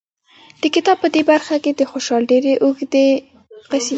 [0.61, 2.85] د کتاب په دې برخه کې د خوشحال ډېرې اوږې
[3.71, 3.89] قصیدې